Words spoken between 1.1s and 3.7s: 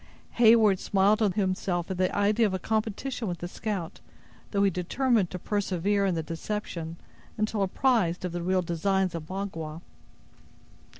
to himself at the idea of a competition with the